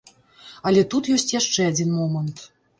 Але 0.69 0.81
тут 0.95 1.11
ёсць 1.17 1.27
яшчэ 1.35 1.71
адзін 1.75 1.95
момант. 2.01 2.47